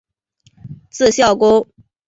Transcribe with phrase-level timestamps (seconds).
[0.89, 1.67] 字孝公。